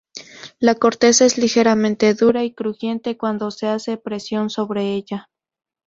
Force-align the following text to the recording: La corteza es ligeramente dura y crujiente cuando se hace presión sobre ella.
La 0.57 0.73
corteza 0.73 1.25
es 1.25 1.37
ligeramente 1.37 2.15
dura 2.15 2.43
y 2.43 2.55
crujiente 2.55 3.17
cuando 3.19 3.51
se 3.51 3.67
hace 3.67 3.97
presión 3.97 4.49
sobre 4.49 4.95
ella. 4.95 5.29